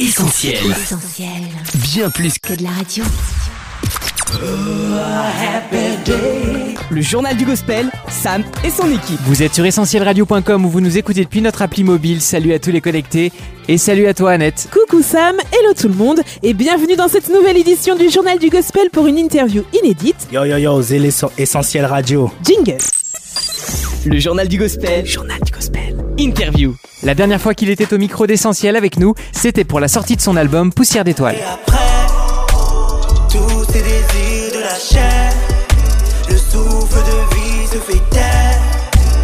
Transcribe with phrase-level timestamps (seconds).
[0.00, 0.54] Essentiel.
[0.70, 1.28] Essentiel.
[1.74, 3.04] Bien plus que de la radio.
[6.90, 9.20] Le journal du gospel, Sam et son équipe.
[9.26, 12.22] Vous êtes sur essentielradio.com où vous nous écoutez depuis notre appli mobile.
[12.22, 13.30] Salut à tous les connectés
[13.68, 14.70] et salut à toi Annette.
[14.72, 18.48] Coucou Sam, hello tout le monde et bienvenue dans cette nouvelle édition du journal du
[18.48, 20.28] gospel pour une interview inédite.
[20.32, 22.30] Yo yo yo, Zélé sur Essentiel Radio.
[22.42, 22.78] Jingle.
[24.08, 25.06] Le journal du gospel.
[25.06, 25.96] Journal du gospel.
[26.18, 26.74] Interview.
[27.02, 30.20] La dernière fois qu'il était au micro d'Essentiel avec nous, c'était pour la sortie de
[30.20, 31.36] son album Poussière d'étoiles.
[31.36, 31.76] après
[33.30, 35.32] tous ces désirs de la chair,
[36.28, 38.60] le souffle de vie se fait taire.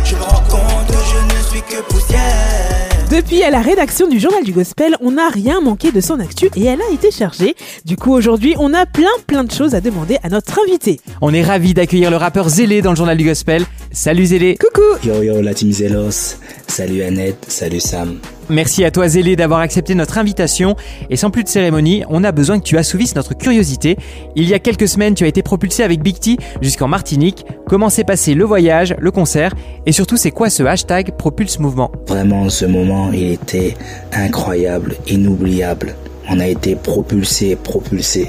[0.04, 2.95] Je me rends compte que je ne suis que poussière.
[3.10, 6.48] Depuis à la rédaction du journal du gospel, on n'a rien manqué de son actu
[6.56, 7.54] et elle a été chargée.
[7.84, 11.00] Du coup aujourd'hui, on a plein plein de choses à demander à notre invité.
[11.20, 13.64] On est ravis d'accueillir le rappeur Zélé dans le journal du gospel.
[13.92, 14.56] Salut Zélé.
[14.56, 16.34] Coucou Yo yo, la team Zélos.
[16.66, 18.18] Salut Annette, salut Sam.
[18.48, 20.76] Merci à toi Zélé d'avoir accepté notre invitation.
[21.10, 23.96] Et sans plus de cérémonie, on a besoin que tu assouvisses notre curiosité.
[24.36, 27.44] Il y a quelques semaines, tu as été propulsé avec Big T jusqu'en Martinique.
[27.66, 29.52] Comment s'est passé le voyage, le concert
[29.84, 31.90] et surtout c'est quoi ce hashtag Propulse Mouvement?
[32.06, 33.76] Vraiment, ce moment, il était
[34.12, 35.96] incroyable, inoubliable.
[36.28, 38.28] On a été propulsé, propulsé.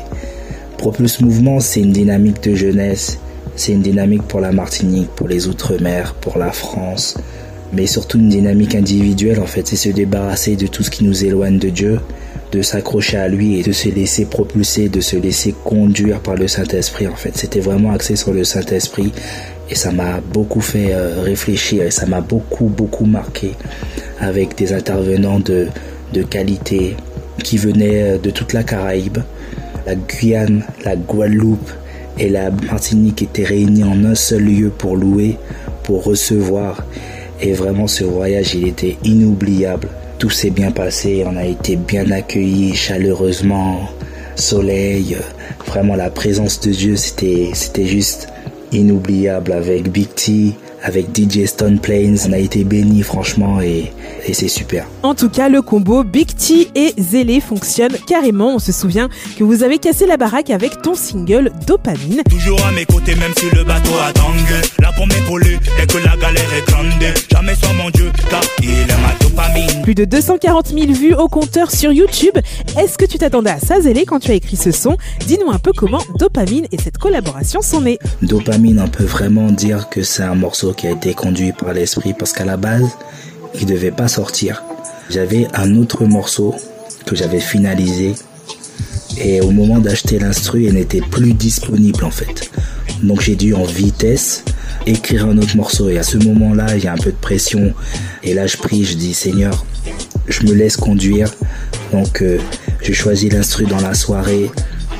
[0.77, 3.19] Propulse Mouvement, c'est une dynamique de jeunesse.
[3.55, 7.17] C'est une dynamique pour la Martinique, pour les Outre-mer, pour la France.
[7.73, 9.67] Mais surtout une dynamique individuelle, en fait.
[9.67, 11.99] C'est se débarrasser de tout ce qui nous éloigne de Dieu,
[12.51, 16.47] de s'accrocher à lui et de se laisser propulser, de se laisser conduire par le
[16.47, 17.35] Saint-Esprit, en fait.
[17.35, 19.11] C'était vraiment axé sur le Saint-Esprit.
[19.69, 23.51] Et ça m'a beaucoup fait euh, réfléchir et ça m'a beaucoup, beaucoup marqué
[24.19, 25.67] avec des intervenants de,
[26.13, 26.95] de qualité
[27.43, 29.17] qui venaient euh, de toute la Caraïbe.
[29.85, 31.69] La Guyane, la Guadeloupe
[32.17, 35.37] et la Martinique étaient réunis en un seul lieu pour louer,
[35.83, 36.85] pour recevoir.
[37.41, 39.89] Et vraiment, ce voyage, il était inoubliable.
[40.17, 43.89] Tout s'est bien passé, on a été bien accueillis chaleureusement,
[44.35, 45.17] soleil.
[45.67, 48.29] Vraiment, la présence de Dieu, c'était, c'était juste
[48.71, 50.53] inoubliable avec Big T,
[50.83, 52.15] avec DJ Stone Plains.
[52.27, 53.91] On a été bénis, franchement, et,
[54.25, 54.85] et c'est super.
[55.03, 58.55] En tout cas, le combo Big T et Zélé fonctionne carrément.
[58.55, 62.21] On se souvient que vous avez cassé la baraque avec ton single Dopamine.
[62.29, 64.61] Toujours à mes côtés, même si le bateau a tangué.
[64.79, 66.87] Là pour m'épauler, et que la galère est grande.
[67.31, 69.81] Jamais sans mon Dieu, car il est ma dopamine.
[69.83, 72.37] Plus de 240 000 vues au compteur sur YouTube.
[72.79, 74.97] Est-ce que tu t'attendais à ça, Zélé, quand tu as écrit ce son?
[75.27, 77.99] Dis-nous un peu comment Dopamine et cette collaboration sont nées.
[78.21, 82.13] Dopamine, on peut vraiment dire que c'est un morceau qui a été conduit par l'esprit
[82.13, 82.87] parce qu'à la base,
[83.55, 84.63] il devait pas sortir.
[85.09, 86.55] J'avais un autre morceau
[87.05, 88.13] que j'avais finalisé
[89.19, 92.51] et au moment d'acheter l'instru, il n'était plus disponible en fait.
[93.03, 94.43] Donc j'ai dû en vitesse
[94.85, 97.73] écrire un autre morceau et à ce moment-là, il y a un peu de pression
[98.23, 99.65] et là je prie, je dis Seigneur,
[100.27, 101.31] je me laisse conduire.
[101.91, 102.37] Donc euh,
[102.81, 104.51] je choisis l'instru dans la soirée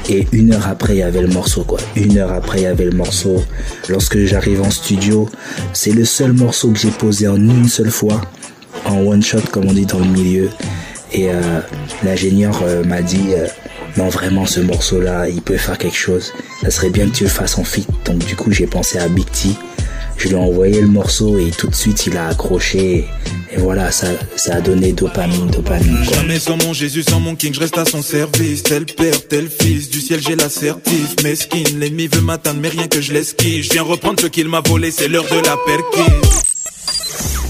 [0.10, 1.80] et une heure après il y avait le morceau quoi.
[1.96, 3.44] Une heure après il y avait le morceau.
[3.90, 5.30] Lorsque j'arrive en studio,
[5.74, 8.22] c'est le seul morceau que j'ai posé en une seule fois,
[8.86, 10.50] en one shot comme on dit dans le milieu.
[11.14, 11.62] Et euh,
[12.04, 13.48] l'ingénieur euh, m'a dit euh,
[13.96, 16.34] non vraiment ce morceau là il peut faire quelque chose.
[16.62, 17.88] Ça serait bien que tu le fasses en feat.
[18.06, 19.50] Donc du coup j'ai pensé à Big T.
[20.18, 23.06] Je lui ai envoyé le morceau et tout de suite il a accroché.
[23.52, 26.04] Et voilà, ça, ça a donné dopamine, dopamine.
[26.06, 26.18] quoi.
[26.18, 28.64] Jamais sans mon Jésus, sans mon King, je reste à son service.
[28.64, 31.16] Tel père, tel fils, du ciel j'ai l'assertif.
[31.24, 33.64] Mesquine, l'ennemi veut m'atteindre, mais rien que je l'esquive.
[33.64, 36.44] Je viens reprendre ce qu'il m'a volé, c'est l'heure de la perquise.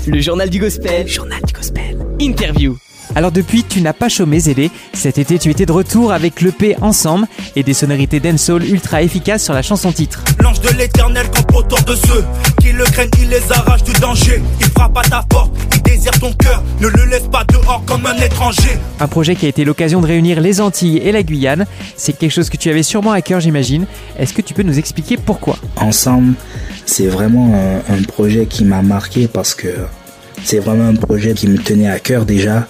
[0.05, 1.07] Le journal du gospel.
[1.07, 1.97] Journal du gospel.
[2.19, 2.77] Interview.
[3.17, 4.69] Alors depuis, tu n'as pas chômé Zélé.
[4.93, 9.43] Cet été, tu étais de retour avec l'EP Ensemble et des sonorités dancehall ultra efficaces
[9.43, 10.23] sur la chanson titre.
[10.39, 12.23] L'ange de l'éternel campe autour de ceux
[12.61, 14.39] qui le craignent, il les arrache du danger.
[14.59, 16.61] Il frappe à ta porte, il désire ton cœur.
[16.79, 18.77] Ne le laisse pas dehors comme un étranger.
[18.99, 21.65] Un projet qui a été l'occasion de réunir les Antilles et la Guyane.
[21.95, 23.87] C'est quelque chose que tu avais sûrement à cœur, j'imagine.
[24.19, 25.57] Est-ce que tu peux nous expliquer pourquoi?
[25.77, 26.35] Ensemble,
[26.85, 29.69] c'est vraiment un, un projet qui m'a marqué parce que
[30.43, 32.67] c'est vraiment un projet qui me tenait à cœur déjà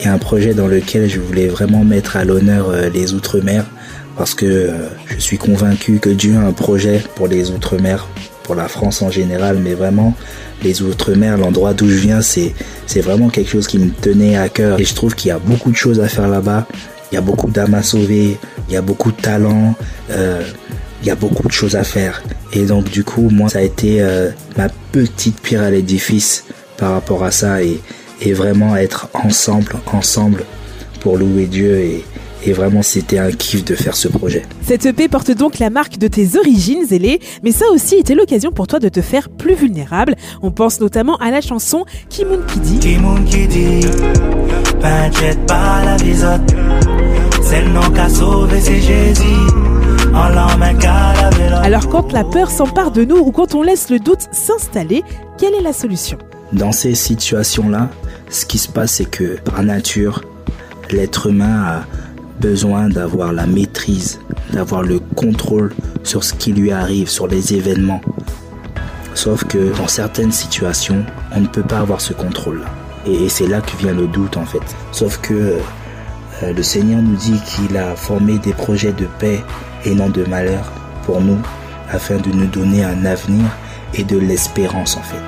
[0.00, 3.64] et un projet dans lequel je voulais vraiment mettre à l'honneur euh, les Outre-mer
[4.16, 8.06] parce que euh, je suis convaincu que Dieu a un projet pour les Outre-mer,
[8.42, 10.14] pour la France en général, mais vraiment
[10.62, 12.54] les Outre-mer, l'endroit d'où je viens, c'est
[12.86, 15.38] c'est vraiment quelque chose qui me tenait à cœur et je trouve qu'il y a
[15.38, 16.66] beaucoup de choses à faire là-bas.
[17.12, 18.38] Il y a beaucoup d'âmes à sauver,
[18.68, 19.74] il y a beaucoup de talent,
[20.10, 20.42] euh,
[21.02, 22.22] il y a beaucoup de choses à faire.
[22.52, 26.44] Et donc du coup, moi, ça a été euh, ma petite pierre à l'édifice
[26.76, 27.80] par rapport à ça et,
[28.20, 30.44] et vraiment être ensemble, ensemble
[31.00, 32.04] pour louer Dieu et,
[32.46, 34.42] Et vraiment, c'était un kiff de faire ce projet.
[34.62, 38.52] Cette EP porte donc la marque de tes origines, Zélé, mais ça aussi était l'occasion
[38.52, 40.14] pour toi de te faire plus vulnérable.
[40.42, 42.78] On pense notamment à la chanson Kimoun Kidi.
[42.80, 43.80] Kimoun Kidi,
[45.46, 46.54] pas la visote.
[47.42, 49.24] C'est le nom qu'a sauvé, c'est Jésus.
[51.62, 55.02] Alors quand la peur s'empare de nous ou quand on laisse le doute s'installer,
[55.38, 56.18] quelle est la solution?
[56.54, 57.90] Dans ces situations-là,
[58.30, 60.22] ce qui se passe, c'est que par nature,
[60.88, 61.84] l'être humain a
[62.40, 64.20] besoin d'avoir la maîtrise,
[64.52, 65.72] d'avoir le contrôle
[66.04, 68.00] sur ce qui lui arrive, sur les événements.
[69.14, 71.04] Sauf que dans certaines situations,
[71.34, 72.66] on ne peut pas avoir ce contrôle-là.
[73.04, 74.62] Et, c'est là que vient le doute en fait.
[74.92, 75.58] Sauf que
[76.42, 79.42] euh, le Seigneur nous dit qu'il a formé des projets de paix
[79.84, 80.70] et non de malheur
[81.04, 81.38] pour nous,
[81.90, 83.44] afin de nous donner un avenir
[83.94, 85.22] et de l'espérance en fait.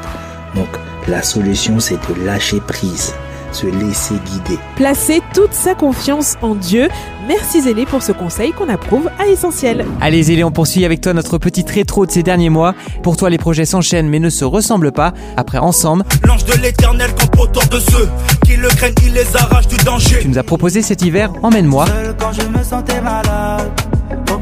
[0.55, 0.69] Donc
[1.09, 3.15] la solution c'est de lâcher prise,
[3.53, 4.59] se laisser guider.
[4.77, 6.89] Placer toute sa confiance en Dieu.
[7.29, 9.85] Merci Zélé pour ce conseil qu'on approuve à Essentiel.
[10.01, 12.75] Allez Zélé, on poursuit avec toi notre petite rétro de ces derniers mois.
[13.03, 15.13] Pour toi, les projets s'enchaînent mais ne se ressemblent pas.
[15.37, 18.09] Après, ensemble, l'ange de l'éternel campe autour de ceux
[18.45, 20.21] qui le craignent, il les arrache du danger.
[20.21, 21.87] Tu nous as proposé cet hiver, emmène-moi.
[22.19, 23.73] Quand je me sentais malade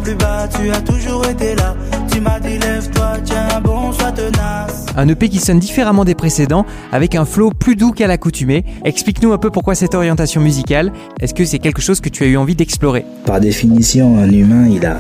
[0.05, 1.75] plus bas, tu as toujours été là.
[2.13, 4.87] Tu m'as dit lève-toi, tiens bon, sois tenace.
[4.97, 8.65] Un EP qui sonne différemment des précédents, avec un flow plus doux qu'à l'accoutumée.
[8.85, 10.93] Explique-nous un peu pourquoi cette orientation musicale.
[11.21, 14.67] Est-ce que c'est quelque chose que tu as eu envie d'explorer Par définition, un humain,
[14.69, 14.99] il a,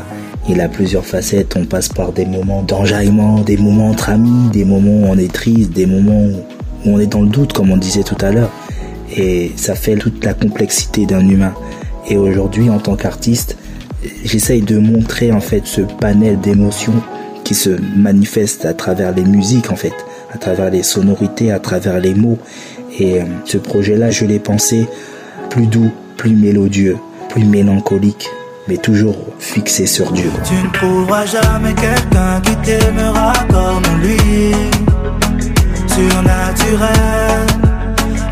[0.48, 1.56] il a plusieurs facettes.
[1.56, 5.32] On passe par des moments d'enjaillement, des moments entre amis, des moments où on est
[5.32, 6.28] triste, des moments
[6.84, 8.50] où on est dans le doute, comme on disait tout à l'heure.
[9.16, 11.52] Et ça fait toute la complexité d'un humain.
[12.08, 13.56] Et aujourd'hui, en tant qu'artiste,
[14.24, 17.02] j'essaye de montrer en fait ce panel d'émotions
[17.42, 19.94] qui se manifeste à travers les musiques en fait,
[20.32, 22.38] à travers les sonorités, à travers les mots.
[23.00, 24.86] Et euh, ce projet-là, je l'ai pensé
[25.50, 26.96] plus doux, plus mélodieux,
[27.42, 28.28] mélancolique,
[28.68, 30.30] mais toujours fixé sur Dieu.
[30.44, 34.52] Tu ne trouveras jamais quelqu'un qui t'aimera comme lui,
[35.88, 37.46] surnaturel,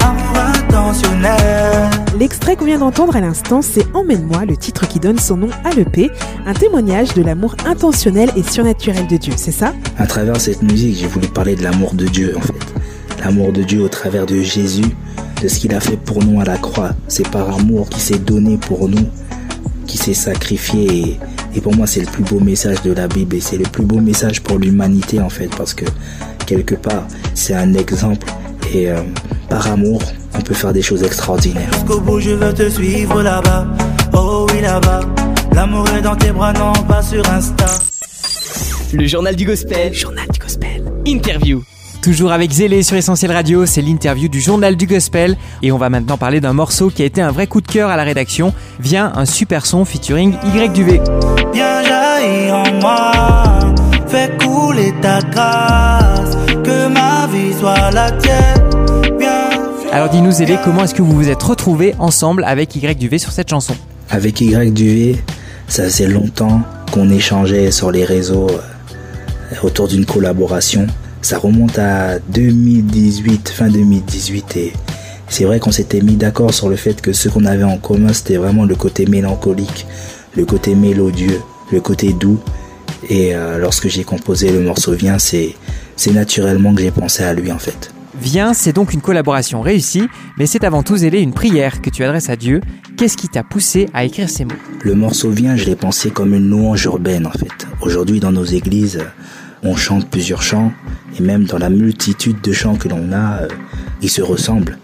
[0.01, 1.91] amour intentionnel.
[2.19, 5.71] L'extrait qu'on vient d'entendre à l'instant, c'est Emmène-moi, le titre qui donne son nom à
[5.71, 6.11] l'EP,
[6.47, 9.73] un témoignage de l'amour intentionnel et surnaturel de Dieu, c'est ça?
[9.99, 12.53] À travers cette musique, j'ai voulu parler de l'amour de Dieu en fait.
[13.25, 14.95] L'amour de Dieu au travers de Jésus,
[15.43, 16.91] de ce qu'il a fait pour nous à la croix.
[17.09, 19.09] C'est par amour qu'il s'est donné pour nous,
[19.87, 21.19] qui s'est sacrifié.
[21.55, 23.85] Et, pour moi, c'est le plus beau message de la Bible et c'est le plus
[23.85, 25.85] beau message pour l'humanité en fait, parce que
[26.47, 28.27] quelque part, c'est un exemple.
[28.73, 29.03] Et euh,
[29.49, 30.01] par amour,
[30.35, 31.73] on peut faire des choses extraordinaires.
[31.75, 33.67] Jusqu'au bout, je veux te suivre là-bas.
[34.15, 35.01] Oh oui, là-bas.
[35.53, 37.67] L'amour est dans tes bras, non pas sur Insta.
[38.95, 39.93] Le journal du gospel.
[39.93, 40.85] Journal du gospel.
[41.07, 41.63] Interview.
[42.03, 45.89] Toujours avec Zélé sur Essentiel Radio, c'est l'interview du journal du gospel et on va
[45.89, 48.53] maintenant parler d'un morceau qui a été un vrai coup de cœur à la rédaction.
[48.81, 51.01] Vient un super son featuring Y du V.
[51.53, 53.13] Viens jaillir en moi,
[54.09, 59.21] fais couler ta grâce, que ma vie soit la tienne.
[59.93, 63.51] Alors dis-nous Zélé, comment est-ce que vous vous êtes retrouvés ensemble avec Y sur cette
[63.51, 63.77] chanson?
[64.11, 65.23] Avec Y
[65.69, 70.89] ça faisait longtemps qu'on échangeait sur les réseaux euh, autour d'une collaboration.
[71.23, 74.73] Ça remonte à 2018, fin 2018 et
[75.29, 78.13] c'est vrai qu'on s'était mis d'accord sur le fait que ce qu'on avait en commun
[78.13, 79.87] c'était vraiment le côté mélancolique,
[80.37, 81.41] le côté mélodieux,
[81.71, 82.41] le côté doux.
[83.09, 85.55] Et euh, lorsque j'ai composé le morceau Viens, c'est
[86.13, 87.93] naturellement que j'ai pensé à lui en fait.
[88.21, 90.09] Viens, c'est donc une collaboration réussie,
[90.39, 92.61] mais c'est avant tout zélé une prière que tu adresses à Dieu.
[92.97, 94.53] Qu'est-ce qui t'a poussé à écrire ces mots?
[94.83, 97.67] Le morceau Viens, je l'ai pensé comme une louange urbaine en fait.
[97.81, 99.01] Aujourd'hui dans nos églises,
[99.63, 100.73] on chante plusieurs chants,
[101.19, 103.49] et même dans la multitude de chants que l'on a, euh,
[104.01, 104.79] ils se ressemblent.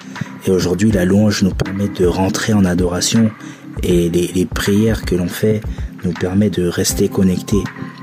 [0.47, 3.30] Et aujourd'hui, la louange nous permet de rentrer en adoration,
[3.82, 5.61] et les, prières que l'on fait
[6.04, 7.56] nous permet de rester connecté.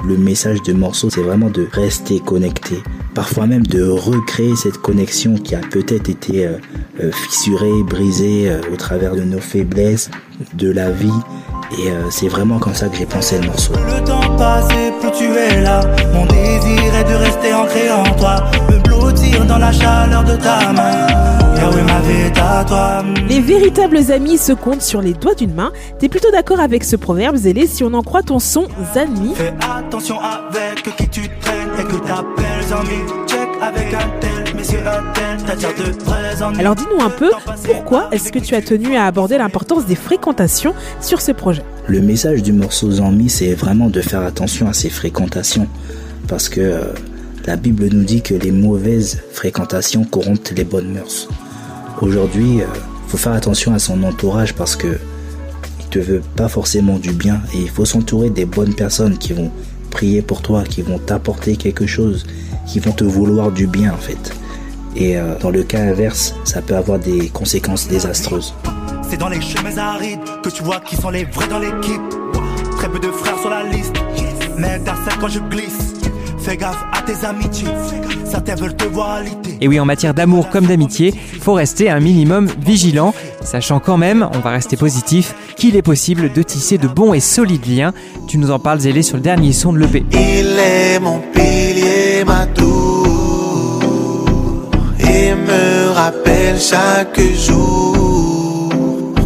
[0.06, 2.76] Le message de morceau, c'est vraiment de rester connecté,
[3.14, 6.58] parfois même de recréer cette connexion qui a peut-être été euh,
[7.02, 10.10] euh, fissurée, brisée euh, au travers de nos faiblesses,
[10.54, 11.08] de la vie.
[11.72, 13.74] Et c'est vraiment comme ça que j'ai pensé le morceau.
[13.74, 15.82] Le temps passe plus tu es là.
[16.14, 20.72] Mon désir est de rester ancré en toi, me blottir dans la chaleur de ta
[20.72, 21.08] main.
[21.86, 23.04] ma vie est à toi.
[23.28, 25.72] Les véritables amis se comptent sur les doigts d'une main.
[26.00, 29.54] T'es plutôt d'accord avec ce proverbe, Zélé, si on en croit ton son, Zanmi Fais
[29.62, 33.04] attention avec qui tu traînes et que t'appelles amis.
[33.28, 34.45] Check avec un tel,
[36.58, 37.32] Alors dis-nous un peu,
[37.66, 42.02] pourquoi est-ce que tu as tenu à aborder l'importance des fréquentations sur ce projet Le
[42.02, 45.68] message du morceau Zanmi, c'est vraiment de faire attention à ces fréquentations.
[46.28, 46.84] Parce que euh,
[47.46, 51.28] la Bible nous dit que les mauvaises fréquentations corrompent les bonnes mœurs.
[52.02, 52.68] Aujourd'hui, il euh,
[53.08, 54.98] faut faire attention à son entourage parce que
[55.96, 59.50] te veut pas forcément du bien et il faut s'entourer des bonnes personnes qui vont
[59.92, 62.26] prier pour toi, qui vont t'apporter quelque chose,
[62.68, 64.34] qui vont te vouloir du bien en fait.
[64.96, 68.54] Et euh, dans le cas inverse, ça peut avoir des conséquences désastreuses.
[69.10, 72.02] C'est dans les chemins arides que tu vois qui sont les vrais dans l'équipe.
[72.78, 73.96] Très peu de frères sur la liste.
[74.58, 75.94] Mais t'as ça quand je glisse.
[76.40, 77.68] Fais gaffe à tes amitiés.
[78.24, 79.58] Certains veulent te voir alité.
[79.62, 84.30] Et oui, en matière d'amour comme d'amitié, faut rester un minimum vigilant, sachant quand même,
[84.34, 87.94] on va rester positif, qu'il est possible de tisser de bons et solides liens.
[88.28, 90.06] Tu nous en parles, Zélé, sur le dernier son de l'EP.
[90.12, 92.95] Il est mon pilier, ma tour,
[95.36, 98.70] me rappelle chaque jour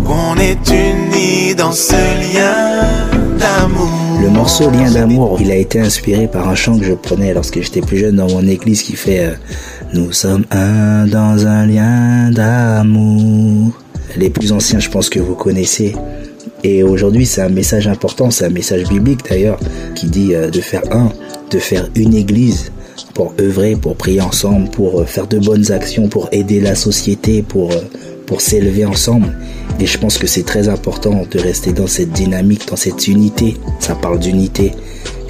[0.06, 3.90] qu'on est unis dans ce lien d'amour.
[4.22, 7.62] Le morceau Lien d'amour, il a été inspiré par un chant que je prenais lorsque
[7.62, 9.34] j'étais plus jeune dans mon église qui fait euh,
[9.94, 13.72] Nous sommes un dans un lien d'amour.
[14.16, 15.96] Les plus anciens, je pense que vous connaissez.
[16.64, 19.60] Et aujourd'hui, c'est un message important, c'est un message biblique d'ailleurs,
[19.96, 21.12] qui dit euh, de faire un,
[21.50, 22.72] de faire une église
[23.14, 27.42] pour œuvrer, pour prier ensemble, pour euh, faire de bonnes actions, pour aider la société,
[27.42, 27.82] pour, euh,
[28.26, 29.36] pour s'élever ensemble.
[29.80, 33.58] Et je pense que c'est très important de rester dans cette dynamique, dans cette unité.
[33.80, 34.74] Ça parle d'unité.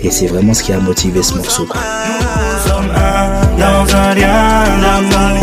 [0.01, 1.65] Et c'est vraiment ce qui a motivé ce morceau.
[1.65, 1.81] quoi.
[1.81, 5.38] Nous sommes un dans un lien d'amour.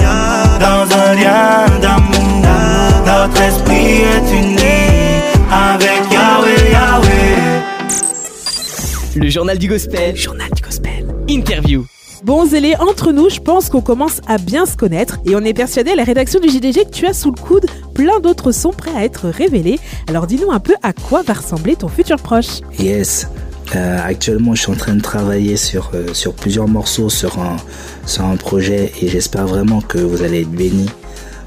[0.61, 2.43] Dans un lien d'amour.
[3.07, 4.57] Notre esprit est uni
[5.51, 7.63] avec Yahweh, Yahweh.
[9.17, 10.17] Le journal du gospel.
[10.17, 11.07] Journal du gospel.
[11.29, 11.87] Interview.
[12.25, 15.53] Bon Zélé, entre nous, je pense qu'on commence à bien se connaître et on est
[15.53, 18.71] persuadé à la rédaction du JDG que tu as sous le coude plein d'autres sons
[18.71, 19.79] prêts à être révélés.
[20.09, 22.61] Alors dis-nous un peu à quoi va ressembler ton futur proche.
[22.79, 23.29] Yes.
[23.75, 27.57] Euh, actuellement, je suis en train de travailler sur, euh, sur plusieurs morceaux, sur un,
[28.07, 30.91] sur un projet et j'espère vraiment que vous allez être bénis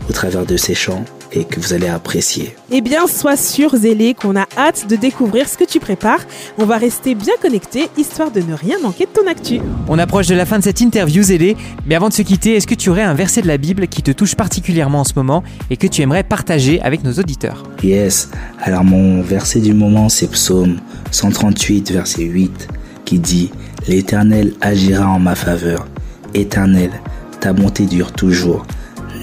[0.09, 2.55] au travers de ces chants et que vous allez apprécier.
[2.71, 6.25] Eh bien, sois sûr Zélé qu'on a hâte de découvrir ce que tu prépares.
[6.57, 9.59] On va rester bien connectés histoire de ne rien manquer de ton actu.
[9.87, 11.55] On approche de la fin de cette interview, Zélé,
[11.85, 14.01] mais avant de se quitter, est-ce que tu aurais un verset de la Bible qui
[14.01, 17.63] te touche particulièrement en ce moment et que tu aimerais partager avec nos auditeurs?
[17.83, 18.29] Yes.
[18.61, 20.79] Alors mon verset du moment, c'est Psaume
[21.11, 22.67] 138, verset 8,
[23.05, 23.51] qui dit
[23.87, 25.87] L'Éternel agira en ma faveur.
[26.33, 26.91] Éternel,
[27.39, 28.65] ta bonté dure toujours.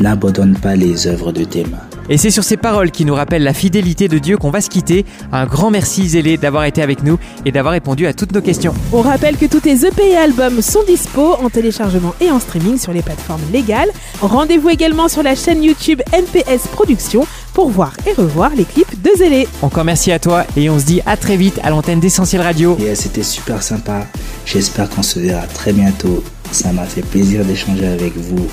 [0.00, 1.85] N'abandonne pas les œuvres de tes mains.
[2.08, 4.70] Et c'est sur ces paroles qui nous rappellent la fidélité de Dieu qu'on va se
[4.70, 5.04] quitter.
[5.32, 8.74] Un grand merci Zélé d'avoir été avec nous et d'avoir répondu à toutes nos questions.
[8.92, 12.78] On rappelle que tous tes EP et albums sont dispo en téléchargement et en streaming
[12.78, 13.90] sur les plateformes légales.
[14.20, 19.10] Rendez-vous également sur la chaîne YouTube NPS Productions pour voir et revoir les clips de
[19.16, 19.48] Zélé.
[19.62, 22.76] Encore merci à toi et on se dit à très vite à l'antenne d'Essentiel Radio.
[22.78, 24.06] Yes, c'était super sympa.
[24.44, 26.22] J'espère qu'on se verra très bientôt.
[26.52, 28.46] Ça m'a fait plaisir d'échanger avec vous.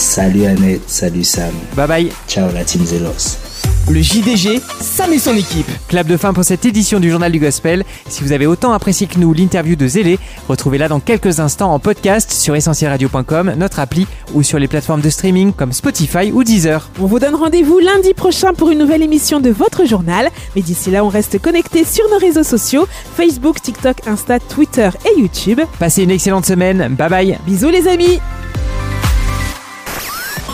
[0.00, 1.52] Salut Annette, salut Sam.
[1.76, 2.12] Bye bye.
[2.26, 3.36] Ciao la team Zelos.
[3.90, 5.66] Le JDG, Sam et son équipe.
[5.88, 7.84] Clap de fin pour cette édition du Journal du Gospel.
[8.08, 11.78] Si vous avez autant apprécié que nous l'interview de Zélé, retrouvez-la dans quelques instants en
[11.78, 16.88] podcast sur essentielradio.com, notre appli ou sur les plateformes de streaming comme Spotify ou Deezer.
[16.98, 20.30] On vous donne rendez-vous lundi prochain pour une nouvelle émission de votre journal.
[20.56, 25.20] Mais d'ici là, on reste connecté sur nos réseaux sociaux Facebook, TikTok, Insta, Twitter et
[25.20, 25.60] YouTube.
[25.78, 26.96] Passez une excellente semaine.
[26.98, 27.38] Bye bye.
[27.46, 28.18] Bisous les amis